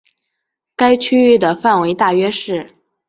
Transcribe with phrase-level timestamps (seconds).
[0.75, 2.73] 该区域的范围大约是。